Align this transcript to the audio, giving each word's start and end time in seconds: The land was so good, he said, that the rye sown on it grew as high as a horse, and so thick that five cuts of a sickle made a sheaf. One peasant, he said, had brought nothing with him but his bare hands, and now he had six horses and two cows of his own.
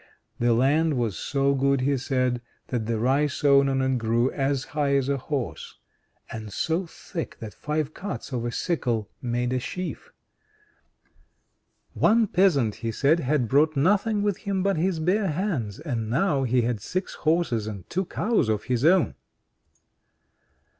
The 0.39 0.55
land 0.55 0.97
was 0.97 1.15
so 1.15 1.53
good, 1.53 1.81
he 1.81 1.95
said, 1.95 2.41
that 2.69 2.87
the 2.87 2.97
rye 2.97 3.27
sown 3.27 3.69
on 3.69 3.83
it 3.83 3.99
grew 3.99 4.31
as 4.31 4.63
high 4.73 4.95
as 4.95 5.07
a 5.07 5.17
horse, 5.17 5.77
and 6.31 6.51
so 6.51 6.87
thick 6.87 7.37
that 7.37 7.53
five 7.53 7.93
cuts 7.93 8.31
of 8.31 8.43
a 8.43 8.51
sickle 8.51 9.11
made 9.21 9.53
a 9.53 9.59
sheaf. 9.59 10.11
One 11.93 12.25
peasant, 12.25 12.73
he 12.81 12.91
said, 12.91 13.19
had 13.19 13.47
brought 13.47 13.75
nothing 13.77 14.23
with 14.23 14.37
him 14.37 14.63
but 14.63 14.75
his 14.77 14.99
bare 14.99 15.27
hands, 15.27 15.79
and 15.79 16.09
now 16.09 16.45
he 16.45 16.63
had 16.63 16.81
six 16.81 17.13
horses 17.21 17.67
and 17.67 17.87
two 17.87 18.05
cows 18.05 18.49
of 18.49 18.63
his 18.63 18.83
own. 18.83 19.13